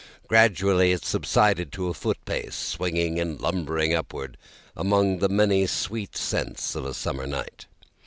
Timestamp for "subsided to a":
1.05-1.93